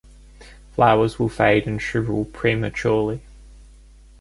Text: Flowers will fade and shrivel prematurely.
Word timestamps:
Flowers 0.73 1.19
will 1.19 1.29
fade 1.29 1.67
and 1.67 1.79
shrivel 1.79 2.25
prematurely. 2.25 3.21